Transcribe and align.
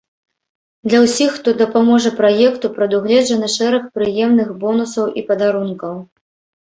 Для 0.87 0.99
ўсіх, 1.03 1.29
хто 1.35 1.49
дапаможа 1.59 2.11
праекту, 2.21 2.65
прадугледжаны 2.77 3.47
шэраг 3.57 3.83
прыемных 3.99 4.49
бонусаў 4.65 5.05
і 5.21 5.29
падарункаў. 5.33 5.95